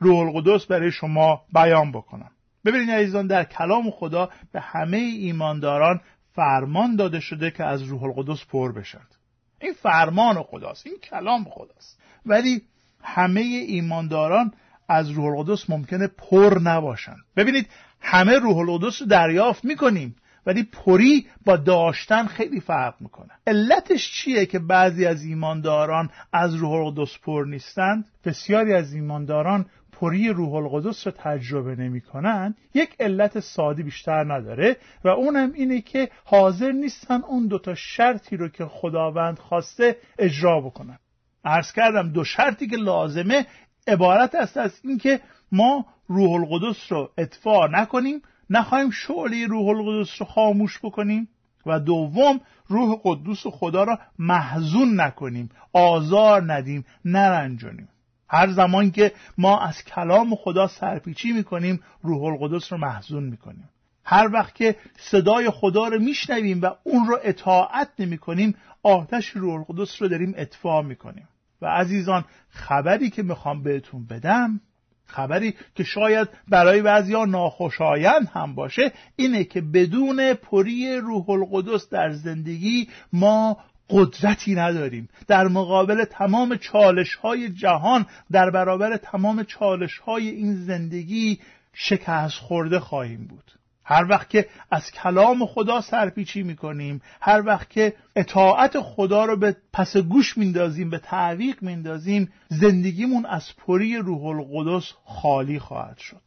روح 0.00 0.18
القدس 0.18 0.66
برای 0.66 0.92
شما 0.92 1.42
بیان 1.52 1.92
بکنم. 1.92 2.30
ببینید 2.64 2.90
عزیزان 2.90 3.26
در 3.26 3.44
کلام 3.44 3.90
خدا 3.90 4.30
به 4.52 4.60
همه 4.60 4.96
ایمانداران 4.96 6.00
فرمان 6.34 6.96
داده 6.96 7.20
شده 7.20 7.50
که 7.50 7.64
از 7.64 7.82
روح 7.82 8.02
القدس 8.02 8.44
پر 8.44 8.72
بشند. 8.72 9.14
این 9.60 9.72
فرمان 9.72 10.42
خداست 10.42 10.86
این 10.86 10.96
کلام 11.10 11.44
خداست. 11.44 12.00
ولی 12.26 12.62
همه 13.02 13.40
ایمانداران 13.40 14.52
از 14.88 15.10
روح 15.10 15.26
القدس 15.26 15.70
ممکنه 15.70 16.06
پر 16.06 16.58
نباشند 16.62 17.24
ببینید 17.36 17.68
همه 18.00 18.38
روح 18.38 18.56
القدس 18.56 19.02
رو 19.02 19.08
دریافت 19.08 19.64
می‌کنیم 19.64 20.16
ولی 20.46 20.62
پری 20.62 21.26
با 21.46 21.56
داشتن 21.56 22.26
خیلی 22.26 22.60
فرق 22.60 22.94
می‌کنه. 23.00 23.30
علتش 23.46 24.12
چیه 24.12 24.46
که 24.46 24.58
بعضی 24.58 25.06
از 25.06 25.24
ایمانداران 25.24 26.10
از 26.32 26.54
روح 26.54 26.72
القدس 26.72 27.18
پر 27.18 27.44
نیستند؟ 27.44 28.04
بسیاری 28.24 28.74
از 28.74 28.94
ایمانداران 28.94 29.66
پری 29.92 30.28
روح 30.28 30.54
القدس 30.54 31.06
رو 31.06 31.12
تجربه 31.18 31.76
نمی 31.76 32.00
کنن 32.00 32.54
یک 32.74 32.96
علت 33.00 33.40
ساده 33.40 33.82
بیشتر 33.82 34.34
نداره 34.34 34.76
و 35.04 35.08
اونم 35.08 35.52
اینه 35.52 35.80
که 35.80 36.10
حاضر 36.24 36.72
نیستن 36.72 37.20
اون 37.22 37.46
دوتا 37.46 37.74
شرطی 37.74 38.36
رو 38.36 38.48
که 38.48 38.64
خداوند 38.64 39.38
خواسته 39.38 39.96
اجرا 40.18 40.60
بکنن. 40.60 40.98
عرض 41.44 41.72
کردم 41.72 42.08
دو 42.08 42.24
شرطی 42.24 42.66
که 42.66 42.76
لازمه 42.76 43.46
عبارت 43.86 44.34
است 44.34 44.56
از 44.56 44.80
اینکه 44.84 45.20
ما 45.52 45.86
روح 46.08 46.30
القدس 46.30 46.92
رو 46.92 47.10
اطفاع 47.18 47.70
نکنیم 47.70 48.22
نخواهیم 48.50 48.90
شعله 48.90 49.46
روح 49.46 49.68
القدس 49.68 50.20
رو 50.20 50.26
خاموش 50.26 50.78
بکنیم 50.82 51.28
و 51.66 51.80
دوم 51.80 52.40
روح 52.68 53.00
قدوس 53.04 53.46
خدا 53.46 53.84
را 53.84 53.98
محزون 54.18 55.00
نکنیم 55.00 55.48
آزار 55.72 56.52
ندیم 56.52 56.84
نرنجانیم 57.04 57.88
هر 58.28 58.50
زمان 58.52 58.90
که 58.90 59.12
ما 59.38 59.60
از 59.60 59.84
کلام 59.84 60.34
خدا 60.34 60.66
سرپیچی 60.66 61.32
می‌کنیم 61.32 61.80
روح 62.02 62.22
القدس 62.22 62.72
رو 62.72 62.78
محزون 62.78 63.24
می‌کنیم. 63.24 63.68
هر 64.04 64.30
وقت 64.32 64.54
که 64.54 64.76
صدای 64.98 65.50
خدا 65.50 65.88
رو 65.88 65.98
میشنویم 65.98 66.62
و 66.62 66.70
اون 66.84 67.06
رو 67.06 67.18
اطاعت 67.22 67.88
نمی 67.98 68.18
کنیم 68.18 68.54
آتش 68.82 69.28
روح 69.28 69.54
القدس 69.54 70.02
رو 70.02 70.08
داریم 70.08 70.34
اطفاع 70.36 70.82
می‌کنیم. 70.82 71.28
و 71.64 71.66
عزیزان 71.66 72.24
خبری 72.50 73.10
که 73.10 73.22
می‌خوام 73.22 73.62
بهتون 73.62 74.06
بدم 74.06 74.60
خبری 75.06 75.54
که 75.74 75.84
شاید 75.84 76.28
برای 76.48 76.82
بعضیا 76.82 77.24
ناخوشایند 77.24 78.28
هم 78.32 78.54
باشه 78.54 78.92
اینه 79.16 79.44
که 79.44 79.60
بدون 79.60 80.34
پری 80.34 80.96
روح 80.96 81.30
القدس 81.30 81.88
در 81.88 82.12
زندگی 82.12 82.88
ما 83.12 83.58
قدرتی 83.90 84.54
نداریم. 84.54 85.08
در 85.28 85.48
مقابل 85.48 86.04
تمام 86.04 86.56
چالش 86.56 87.14
های 87.14 87.48
جهان 87.48 88.06
در 88.32 88.50
برابر 88.50 88.96
تمام 88.96 89.42
چالش 89.42 89.98
های 89.98 90.28
این 90.28 90.54
زندگی 90.54 91.38
شکست 91.72 92.38
خورده 92.38 92.80
خواهیم 92.80 93.26
بود. 93.26 93.63
هر 93.84 94.06
وقت 94.08 94.30
که 94.30 94.48
از 94.70 94.90
کلام 94.90 95.46
خدا 95.46 95.80
سرپیچی 95.80 96.42
می‌کنیم 96.42 97.02
هر 97.20 97.46
وقت 97.46 97.70
که 97.70 97.94
اطاعت 98.16 98.80
خدا 98.80 99.24
رو 99.24 99.36
به 99.36 99.56
پس 99.72 99.96
گوش 99.96 100.38
میندازیم 100.38 100.90
به 100.90 100.98
تعویق 100.98 101.62
میندازیم 101.62 102.32
زندگیمون 102.48 103.26
از 103.26 103.56
پری 103.56 103.96
روح 103.96 104.24
القدس 104.24 104.92
خالی 105.04 105.58
خواهد 105.58 105.98
شد. 105.98 106.20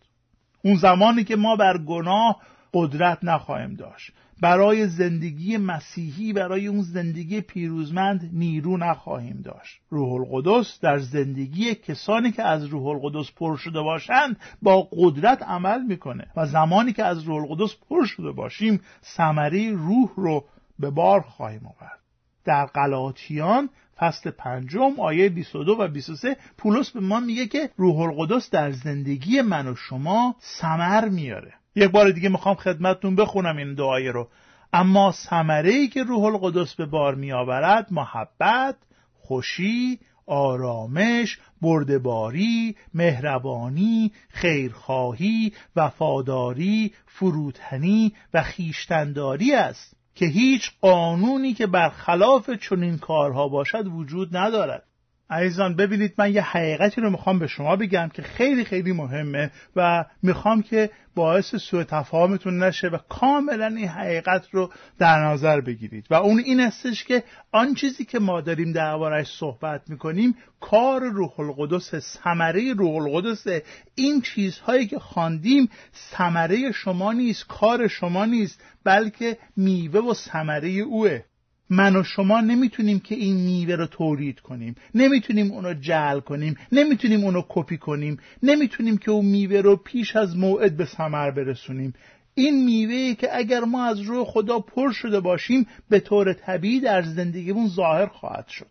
اون 0.63 0.75
زمانی 0.75 1.23
که 1.23 1.35
ما 1.35 1.55
بر 1.55 1.77
گناه 1.77 2.41
قدرت 2.73 3.17
نخواهیم 3.23 3.73
داشت. 3.73 4.11
برای 4.41 4.87
زندگی 4.87 5.57
مسیحی 5.57 6.33
برای 6.33 6.67
اون 6.67 6.81
زندگی 6.81 7.41
پیروزمند 7.41 8.29
نیرو 8.33 8.77
نخواهیم 8.77 9.41
داشت. 9.45 9.81
روح 9.89 10.13
القدس 10.13 10.79
در 10.81 10.99
زندگی 10.99 11.75
کسانی 11.75 12.31
که 12.31 12.43
از 12.43 12.65
روح 12.65 12.85
القدس 12.85 13.31
پر 13.31 13.57
شده 13.57 13.81
باشند 13.81 14.39
با 14.61 14.87
قدرت 14.91 15.43
عمل 15.43 15.83
می‌کنه. 15.83 16.27
و 16.35 16.45
زمانی 16.45 16.93
که 16.93 17.03
از 17.03 17.23
روح 17.23 17.41
القدس 17.41 17.75
پر 17.89 18.05
شده 18.05 18.31
باشیم 18.31 18.81
ثمره 19.03 19.71
روح 19.71 20.09
رو 20.15 20.45
به 20.79 20.89
بار 20.89 21.21
خواهیم 21.21 21.65
آورد. 21.65 21.99
در 22.45 22.65
غلاطیان 22.65 23.69
فصل 23.97 24.31
پنجم 24.31 24.99
آیه 24.99 25.29
22 25.29 25.75
و 25.79 25.87
23 25.87 26.37
پولس 26.57 26.91
به 26.91 26.99
ما 26.99 27.19
میگه 27.19 27.47
که 27.47 27.69
روح 27.77 27.99
القدس 27.99 28.49
در 28.49 28.71
زندگی 28.71 29.41
من 29.41 29.67
و 29.67 29.75
شما 29.75 30.35
ثمر 30.41 31.09
میاره. 31.09 31.53
یک 31.77 31.91
بار 31.91 32.09
دیگه 32.09 32.29
می‌خوام 32.29 32.55
خدمتتون 32.55 33.15
بخونم 33.15 33.57
این 33.57 33.73
دعای 33.73 34.07
رو. 34.07 34.27
اما 34.73 35.11
ثمره 35.11 35.69
ای 35.69 35.87
که 35.87 36.03
روح 36.03 36.23
القدس 36.23 36.75
به 36.75 36.85
بار 36.85 37.15
میآورد 37.15 37.87
محبت 37.91 38.75
خوشی 39.13 39.99
آرامش 40.25 41.39
بردباری 41.61 42.75
مهربانی 42.93 44.11
خیرخواهی 44.29 45.53
وفاداری 45.75 46.93
فروتنی 47.05 48.13
و 48.33 48.43
خیشتنداری 48.43 49.53
است 49.53 49.97
که 50.15 50.25
هیچ 50.25 50.71
قانونی 50.81 51.53
که 51.53 51.67
برخلاف 51.67 52.49
چنین 52.49 52.97
کارها 52.97 53.47
باشد 53.47 53.87
وجود 53.87 54.37
ندارد. 54.37 54.83
عزیزان 55.29 55.75
ببینید 55.75 56.13
من 56.17 56.33
یه 56.33 56.41
حقیقتی 56.41 57.01
رو 57.01 57.09
می‌خوام 57.09 57.39
به 57.39 57.47
شما 57.47 57.75
بگم 57.75 58.09
که 58.13 58.21
خیلی 58.21 58.65
خیلی 58.65 58.91
مهمه 58.91 59.51
و 59.75 60.05
می‌خوام 60.23 60.61
که 60.61 60.89
باعث 61.15 61.55
سوء 61.55 61.83
تفاهمتون 61.83 62.63
نشه 62.63 62.87
و 62.87 62.97
کاملا 63.09 63.67
این 63.67 63.87
حقیقت 63.87 64.47
رو 64.51 64.71
در 64.99 65.19
نظر 65.19 65.61
بگیرید. 65.61 66.05
و 66.09 66.13
اون 66.13 66.39
این 66.39 66.59
استش 66.59 67.03
که 67.03 67.23
آن 67.51 67.73
چیزی 67.73 68.05
که 68.05 68.19
ما 68.19 68.41
داریم 68.41 68.71
دربارش 68.71 69.27
صحبت 69.27 69.89
می‌کنیم 69.89 70.35
کار 70.59 71.01
روح 71.03 71.39
القدس 71.39 71.95
ثمره 71.95 72.73
روح 72.73 72.95
القدس 72.95 73.47
این 73.95 74.21
چیزهایی 74.21 74.87
که 74.87 74.99
خواندیم 74.99 75.69
ثمره 76.11 76.71
شما 76.71 77.13
نیست 77.13 77.47
کار 77.47 77.87
شما 77.87 78.25
نیست 78.25 78.63
بلکه 78.83 79.37
میوه 79.55 79.99
و 79.99 80.13
ثمره 80.13 80.69
اوه. 80.69 81.19
من 81.69 81.95
و 81.95 82.03
شما 82.03 82.41
نمی‌تونیم 82.41 82.99
که 82.99 83.15
این 83.15 83.35
میوه 83.35 83.75
رو 83.75 83.87
تولید 83.87 84.39
کنیم. 84.39 84.75
نمی‌تونیم 84.95 85.51
اونو 85.51 85.73
جعل 85.73 86.19
کنیم. 86.19 86.57
نمی‌تونیم 86.71 87.23
اونو 87.23 87.41
کپی 87.49 87.77
کنیم. 87.77 88.17
نمی‌تونیم 88.43 88.97
که 88.97 89.11
اون 89.11 89.25
میوه 89.25 89.61
رو 89.61 89.75
پیش 89.75 90.15
از 90.15 90.37
موعد 90.37 90.77
به 90.77 90.85
ثمر 90.85 91.31
برسونیم. 91.31 91.93
این 92.33 92.65
میوه 92.65 93.13
که 93.13 93.37
اگر 93.37 93.59
ما 93.59 93.85
از 93.85 93.99
روح 93.99 94.25
خدا 94.25 94.59
پر 94.59 94.91
شده 94.91 95.19
باشیم 95.19 95.67
به 95.89 95.99
طور 95.99 96.33
طبیعی 96.33 96.79
در 96.79 97.01
زندگیمون 97.01 97.67
ظاهر 97.67 98.05
خواهد 98.05 98.47
شد. 98.47 98.67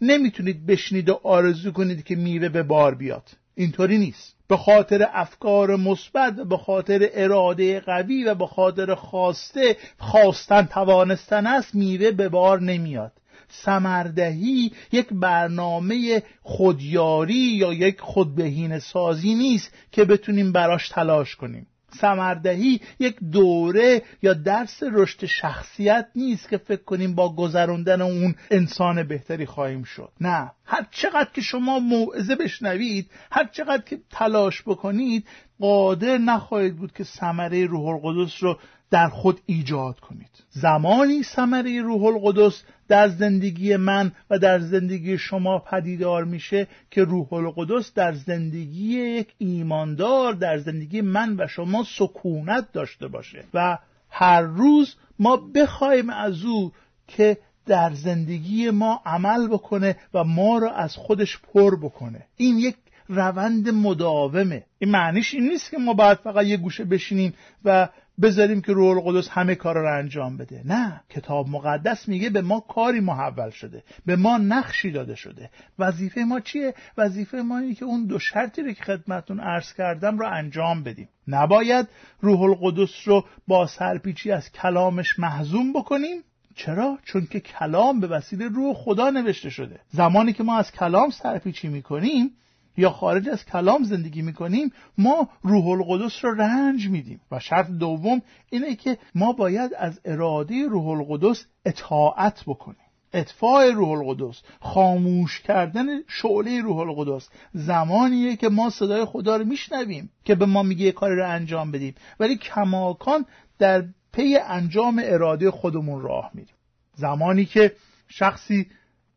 نمی‌تونید 0.00 0.66
بشنید 0.66 1.08
و 1.08 1.20
آرزو 1.24 1.72
کنید 1.72 2.04
که 2.04 2.16
میوه 2.16 2.48
به 2.48 2.62
بار 2.62 2.94
بیاد. 2.94 3.30
اینطوری 3.54 3.98
نیست. 3.98 4.35
به 4.48 4.56
خاطر 4.56 5.06
افکار 5.12 5.76
مثبت 5.76 6.38
و 6.38 6.44
به 6.44 6.56
خاطر 6.56 7.08
اراده 7.12 7.80
قوی 7.80 8.24
و 8.24 8.34
به 8.34 8.46
خاطر 8.46 8.94
خواسته 8.94 9.76
خواستن 9.98 10.62
توانستن 10.62 11.46
است 11.46 11.74
میوه 11.74 12.10
به 12.10 12.28
بار 12.28 12.60
نمیاد. 12.60 13.12
سمردهی 13.48 14.72
یک 14.92 15.08
برنامه 15.12 16.22
خودیاری 16.42 17.34
یا 17.34 17.72
یک 17.72 18.00
خودبهین 18.00 18.78
سازی 18.78 19.34
نیست 19.34 19.74
که 19.92 20.04
بتونیم 20.04 20.52
براش 20.52 20.88
تلاش 20.88 21.36
کنیم. 21.36 21.66
سمردهی 22.00 22.80
یک 22.98 23.16
دوره 23.32 24.02
یا 24.22 24.34
درس 24.34 24.82
رشد 24.92 25.26
شخصیت 25.26 26.06
نیست 26.14 26.48
که 26.48 26.58
فکر 26.58 26.82
کنیم 26.82 27.14
با 27.14 27.34
گذراندن 27.34 28.00
اون 28.00 28.34
انسان 28.50 29.02
بهتری 29.02 29.46
خواهیم 29.46 29.82
شد. 29.82 30.12
نه. 30.20 30.50
هر 30.64 30.86
چقدر 30.90 31.30
که 31.34 31.40
شما 31.40 31.78
موعظه 31.78 32.34
بشنوید 32.34 33.10
هر 33.30 33.44
چقدر 33.52 33.82
که 33.82 33.98
تلاش 34.10 34.62
بکنید 34.62 35.26
قادر 35.60 36.18
نخواهید 36.18 36.76
بود 36.76 36.92
که 36.92 37.04
ثمره 37.04 37.66
روح 37.66 37.86
القدس 37.86 38.42
رو 38.42 38.58
در 38.90 39.08
خود 39.08 39.40
ایجاد 39.46 40.00
کنید. 40.00 40.30
زمانی 40.50 41.22
ثمره 41.22 41.82
روح 41.82 42.04
القدس 42.04 42.62
در 42.88 43.08
زندگی 43.08 43.76
من 43.76 44.12
و 44.30 44.38
در 44.38 44.58
زندگی 44.58 45.18
شما 45.18 45.58
پدیدار 45.58 46.24
میشه 46.24 46.66
که 46.90 47.04
روح 47.04 47.32
القدس 47.32 47.94
در 47.94 48.12
زندگی 48.12 48.98
یک 48.98 49.28
ایماندار 49.38 50.32
در 50.32 50.58
زندگی 50.58 51.00
من 51.00 51.36
و 51.38 51.46
شما 51.46 51.84
سکونت 51.98 52.72
داشته 52.72 53.08
باشه. 53.08 53.44
و 53.54 53.78
هر 54.10 54.42
روز 54.42 54.94
ما 55.18 55.36
بخوایم 55.36 56.10
از 56.10 56.44
او 56.44 56.72
که 57.06 57.38
در 57.66 57.94
زندگی 57.94 58.70
ما 58.70 59.02
عمل 59.06 59.48
بکنه 59.48 59.96
و 60.14 60.24
ما 60.24 60.58
رو 60.58 60.68
از 60.68 60.96
خودش 60.96 61.38
پر 61.38 61.76
بکنه. 61.76 62.26
این 62.36 62.58
یک 62.58 62.76
روند 63.08 63.68
مداومه. 63.68 64.64
این 64.78 64.90
معنیش 64.90 65.34
این 65.34 65.48
نیست 65.48 65.70
که 65.70 65.78
ما 65.78 65.94
باید 65.94 66.18
فقط 66.18 66.46
یه 66.46 66.56
گوشه 66.56 66.84
بشینیم 66.84 67.34
و 67.64 67.88
بذاریم 68.22 68.60
که 68.60 68.72
روح 68.72 68.96
القدس 68.96 69.28
همه 69.28 69.54
کار 69.54 69.78
رو 69.78 69.98
انجام 69.98 70.36
بده. 70.36 70.62
نه 70.64 71.00
کتاب 71.10 71.48
مقدس 71.48 72.08
میگه 72.08 72.30
به 72.30 72.42
ما 72.42 72.60
کاری 72.60 73.00
محول 73.00 73.50
شده 73.50 73.82
به 74.06 74.16
ما 74.16 74.38
نقشی 74.38 74.90
داده 74.90 75.14
شده. 75.14 75.50
وظیفه 75.78 76.20
ما 76.20 76.40
چیه؟ 76.40 76.74
وظیفه 76.98 77.36
ما 77.36 77.58
اینه 77.58 77.74
که 77.74 77.84
اون 77.84 78.06
دو 78.06 78.18
شرطی 78.18 78.62
رو 78.62 78.72
که 78.72 78.84
خدمتون 78.84 79.40
عرض 79.40 79.72
کردم 79.72 80.18
رو 80.18 80.26
انجام 80.32 80.82
بدیم. 80.82 81.08
نباید 81.28 81.88
روح 82.20 82.42
القدس 82.42 82.90
رو 83.04 83.24
با 83.48 83.66
سرپیچی 83.66 84.30
از 84.30 84.52
کلامش 84.52 85.18
محزوم 85.18 85.72
بکنیم. 85.72 86.22
چرا؟ 86.54 86.98
چون 87.04 87.26
که 87.26 87.40
کلام 87.40 88.00
به 88.00 88.06
وسیله 88.06 88.48
روح 88.48 88.74
خدا 88.74 89.10
نوشته 89.10 89.50
شده. 89.50 89.80
زمانی 89.88 90.32
که 90.32 90.42
ما 90.42 90.58
از 90.58 90.72
کلام 90.72 91.10
سرپیچی 91.10 91.68
می‌کنیم 91.68 92.30
یا 92.76 92.90
خارج 92.90 93.28
از 93.28 93.44
کلام 93.44 93.82
زندگی 93.82 94.22
می‌کنیم 94.22 94.72
ما 94.98 95.28
روح 95.42 95.66
القدس 95.66 96.24
رو 96.24 96.34
رنج 96.34 96.88
میدیم. 96.88 97.20
و 97.30 97.40
شرط 97.40 97.70
دوم 97.70 98.22
اینه 98.50 98.74
که 98.74 98.98
ما 99.14 99.32
باید 99.32 99.74
از 99.78 100.00
اراده 100.04 100.68
روح 100.68 100.86
القدس 100.86 101.46
اطاعت 101.64 102.42
بکنیم. 102.46 102.80
اطفاع 103.12 103.70
روح 103.70 103.90
القدس 103.90 104.42
خاموش 104.60 105.40
کردن 105.40 105.86
شعله 106.08 106.60
روح 106.62 106.78
القدس. 106.78 107.28
زمانیه 107.52 108.36
که 108.36 108.48
ما 108.48 108.70
صدای 108.70 109.04
خدا 109.04 109.36
رو 109.36 109.44
میشنویم 109.44 110.10
که 110.24 110.34
به 110.34 110.46
ما 110.46 110.62
میگه 110.62 110.92
کاری 110.92 111.16
رو 111.16 111.30
انجام 111.30 111.70
بدیم. 111.70 111.94
ولی 112.20 112.36
کماکان 112.36 113.26
در 113.58 113.84
پی 114.12 114.36
انجام 114.36 115.00
اراده 115.04 115.50
خودمون 115.50 116.02
راه 116.02 116.30
میریم. 116.34 116.54
زمانی 116.94 117.44
که 117.44 117.72
شخصی 118.08 118.66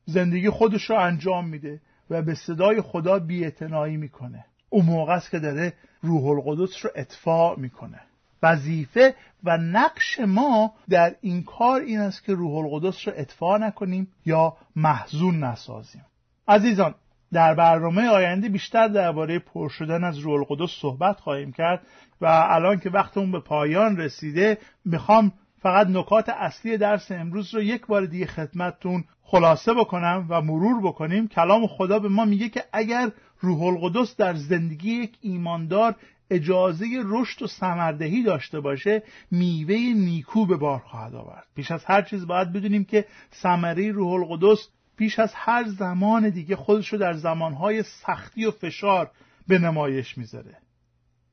زندگی 0.06 0.50
خودش 0.50 0.84
رو 0.84 0.95
انجام 1.00 1.48
میده 1.48 1.82
و 2.10 2.22
به 2.22 2.36
صدای 2.36 2.82
خدا 2.82 3.19
بیاعتنایی 3.19 3.98
می‌کنه. 3.98 4.45
اون 4.69 4.86
موقع 4.86 5.13
است 5.13 5.32
که 5.32 5.39
داره 5.39 5.74
روح 6.02 6.26
القدس 6.26 6.86
رو 6.86 6.91
اطفاع 6.95 7.60
می‌کنه. 7.60 8.02
وظیفه 8.43 9.15
و 9.43 9.58
نقش 9.58 10.19
ما 10.19 10.74
در 10.89 11.15
این 11.22 11.43
کار 11.43 11.82
این 11.82 12.00
است 12.00 12.24
که 12.24 12.34
روح 12.34 12.56
القدس 12.56 13.08
رو 13.08 13.13
اطفاع 13.15 13.60
نکنیم 13.60 14.08
یا 14.26 14.58
محزون 14.76 15.43
نسازیم. 15.43 16.06
عزیزان 16.48 16.95
در 17.32 17.56
برنامه 17.56 18.08
آینده 18.08 18.50
بیشتر 18.50 18.88
درباره 18.88 19.39
پر 19.39 19.69
شدن 19.69 20.04
از 20.04 20.17
روح 20.17 20.34
القدس 20.34 20.69
صحبت 20.82 21.19
خواهیم 21.19 21.52
کرد 21.52 21.82
و 22.22 22.26
الان 22.26 22.80
که 22.80 22.89
وقتمون 22.89 23.32
به 23.32 23.39
پایان 23.39 23.98
رسیده 23.98 24.58
می‌خوام 24.86 25.32
فقط 25.62 25.88
نکات 25.88 26.30
اصلی 26.30 26.78
درس 26.78 27.12
امروز 27.12 27.54
رو 27.54 27.62
یک 27.62 27.86
بار 27.88 28.06
دیگه 28.06 28.26
خدمتتون 28.26 29.04
خلاصه 29.22 29.74
بکنم 29.74 30.26
و 30.30 30.41
مرور 30.41 30.82
بکنیم. 30.82 31.28
کلام 31.28 31.67
خدا 31.67 32.00
به 32.00 32.10
ما 32.10 32.26
میگه 32.26 32.50
که 32.50 32.63
اگر 32.74 33.12
روح 33.39 33.62
القدس 33.62 34.15
در 34.15 34.34
زندگی 34.34 34.91
یک 34.91 35.17
ایماندار 35.22 35.95
اجازه 36.30 36.86
رشد 37.06 37.41
و 37.41 37.48
سمردهی 37.48 38.24
داشته 38.24 38.60
باشه 38.60 39.04
میوه 39.32 39.76
نیکو 39.76 40.45
به 40.45 40.58
بار 40.58 40.80
خواهد 40.80 41.15
آورد. 41.15 41.48
پیش 41.56 41.72
از 41.72 41.86
هر 41.86 42.02
چیز 42.02 42.28
باید 42.28 42.54
بدونیم 42.54 42.86
که 42.86 43.06
ثمره 43.41 43.91
روح 43.91 44.13
القدس 44.13 44.67
بیش 44.98 45.19
از 45.19 45.34
هر 45.36 45.63
زمان 45.63 46.30
دیگه 46.30 46.56
خودش 46.56 46.93
رو 46.93 47.00
در 47.00 47.13
زمانهای 47.13 47.84
سختی 47.84 48.45
و 48.45 48.52
فشار 48.52 49.12
به 49.48 49.60
نمایش 49.60 50.17
می‌ذاره. 50.17 50.58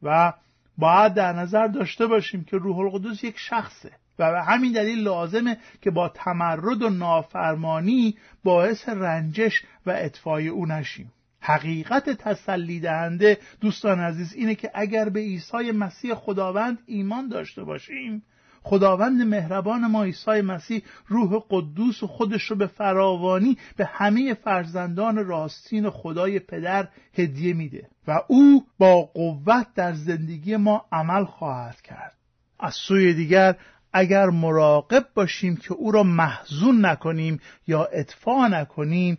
و 0.03 0.33
باید 0.79 1.15
در 1.15 1.33
نظر 1.33 1.67
داشته 1.67 2.07
باشیم 2.07 2.45
که 2.45 2.57
روح 2.57 2.79
القدس 2.79 3.25
یک 3.25 3.39
شخصه. 3.39 3.93
و 4.18 4.33
به 4.33 4.42
همین 4.42 4.72
دلیل 4.72 4.98
لازمه 4.98 5.59
که 5.81 5.90
با 5.90 6.09
تمرد 6.09 6.83
و 6.83 6.90
نافرمانی 6.90 8.16
باعث 8.44 8.88
رنجش 8.88 9.62
و 9.87 9.90
اطفای 9.90 10.48
او 10.48 10.66
نشیم. 10.66 11.12
حقیقت 11.40 12.11
تسلی 12.11 12.81
دهنده 12.81 13.38
دوستان 13.61 14.00
عزیز 14.00 14.35
اینه 14.35 14.55
که 14.55 14.70
اگر 14.74 15.09
به 15.09 15.20
عیسی 15.20 15.72
مسیح 15.72 16.14
خداوند 16.14 16.79
ایمان 16.87 17.29
داشته 17.29 17.64
باشیم 17.64 18.22
خداوند 18.62 19.22
مهربان 19.22 19.87
ما 19.87 20.05
عیسی 20.05 20.40
مسیح 20.40 20.83
روح 21.07 21.42
قدوس 21.50 22.02
و 22.02 22.07
خودش 22.07 22.42
رو 22.42 22.57
به 22.57 22.66
فراوانی 22.66 23.59
به 23.76 23.85
همه 23.85 24.35
فرزندان 24.35 25.26
راستین 25.26 25.90
خدای 25.90 26.38
پدر 26.38 26.88
هدیه 27.14 27.55
میده 27.55 27.88
و 28.09 28.20
او 28.29 28.66
با 28.79 29.02
قوت 29.02 29.66
در 29.74 29.92
زندگی 29.92 30.57
ما 30.57 30.85
عمل 30.92 31.24
خواهد 31.24 31.81
کرد. 31.81 32.12
از 32.61 32.74
سوی 32.74 33.14
دیگر 33.14 33.57
اگر 33.98 34.26
مراقب 34.26 35.06
باشیم 35.14 35.56
که 35.56 35.72
او 35.72 35.90
را 35.90 36.02
محزون 36.02 36.87
نکنیم 36.87 37.40
یا 37.66 37.85
اطفاع 37.85 38.48
نکنیم 38.48 39.18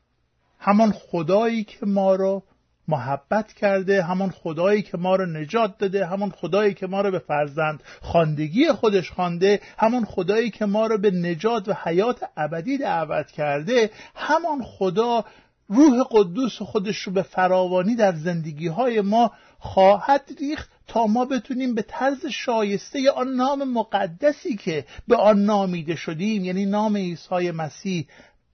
همان 0.59 0.91
خدایی 0.91 1.63
که 1.63 1.85
ما 1.85 2.15
را 2.15 2.43
محبت 2.87 3.53
کرده 3.53 4.03
همان 4.03 4.29
خدایی 4.29 4.81
که 4.81 4.97
ما 4.97 5.15
را 5.15 5.25
نجات 5.25 5.77
داده 5.77 6.05
همان 6.05 6.29
خدایی 6.29 6.73
که 6.73 6.87
ما 6.87 7.01
را 7.01 7.11
به 7.11 7.19
فرزند 7.19 7.83
خواندگی 8.01 8.71
خودش 8.71 9.11
خوانده 9.11 9.61
همان 9.77 10.05
خدایی 10.05 10.49
که 10.49 10.65
ما 10.65 10.87
را 10.87 10.97
به 10.97 11.11
نجات 11.11 11.67
و 11.69 11.73
حیات 11.83 12.23
ابدی 12.37 12.77
دعوت 12.77 13.31
کرده 13.31 13.91
همان 14.15 14.63
خدا 14.63 15.25
روح 15.67 16.03
قدوس 16.11 16.61
خودش 16.61 16.97
رو 16.97 17.13
به 17.13 17.21
فراوانی 17.21 17.95
در 17.95 18.15
زندگی 18.15 18.67
های 18.67 19.01
ما 19.01 19.31
خواهد 19.59 20.29
ریخت 20.39 20.76
تا 20.87 21.07
ما 21.07 21.25
بتونیم 21.25 21.75
به 21.75 21.81
طرز 21.81 22.25
شایسته 22.25 23.11
آن 23.11 23.27
نام 23.27 23.71
مقدسی 23.73 24.55
که 24.55 24.85
به 25.07 25.15
آن 25.15 25.39
نامیده 25.39 25.95
شدیم 25.95 26.45
یعنی 26.45 26.65
نام 26.65 26.97
عیسی 26.97 27.51
مسیح 27.51 28.07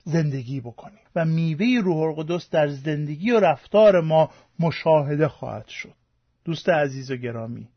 زندگی 0.04 0.62
بکنیم. 0.62 1.00
و 1.16 1.26
میوه 1.26 1.82
روح 1.84 1.98
القدس 1.98 2.50
در 2.50 2.68
زندگی 2.68 3.32
و 3.32 3.40
رفتار 3.40 4.02
ما 4.02 4.30
مشاهده 4.60 5.28
خواهد 5.28 5.68
شد. 5.68 5.94
دوست 6.46 6.70
عزیز 6.70 7.12
و 7.12 7.16
گرامی 7.16 7.68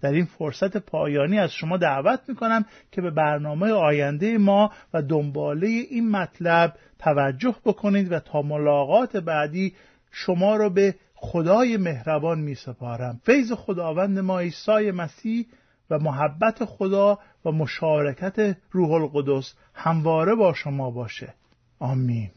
در 0.00 0.12
این 0.12 0.24
فرصت 0.24 0.76
پایانی 0.76 1.38
از 1.38 1.52
شما 1.52 1.76
دعوت 1.76 2.20
می‌کنم 2.28 2.64
که 2.92 3.00
به 3.00 3.10
برنامه 3.10 3.70
آینده 3.70 4.38
ما 4.38 4.72
و 4.94 5.02
دنباله 5.02 5.66
این 5.66 6.10
مطلب 6.10 6.74
توجه 6.98 7.56
بکنید 7.64 8.12
و 8.12 8.20
تا 8.20 8.42
ملاقات 8.42 9.16
بعدی 9.16 9.74
شما 10.10 10.56
را 10.56 10.68
به 10.68 10.94
خدای 11.22 11.76
مهربان 11.76 12.40
می 12.40 12.54
سپارم. 12.54 13.20
فیض 13.24 13.52
خداوند 13.52 14.18
ما 14.18 14.40
عیسی 14.40 14.90
مسیح 14.90 15.46
و 15.90 15.98
محبت 15.98 16.64
خدا 16.64 17.18
و 17.44 17.50
مشارکت 17.50 18.56
روح 18.70 18.90
القدس 18.90 19.54
همواره 19.74 20.34
با 20.34 20.52
شما 20.52 20.90
باشه. 20.90 21.34
آمین. 21.78 22.30